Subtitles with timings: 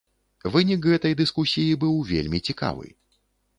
[0.55, 2.87] Вынік гэтай дыскусіі быў вельмі цікавы.